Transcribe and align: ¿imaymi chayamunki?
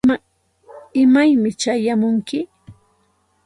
¿imaymi 1.01 1.49
chayamunki? 1.61 2.37